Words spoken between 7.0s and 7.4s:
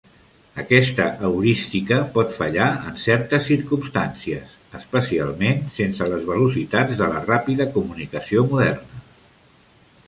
de la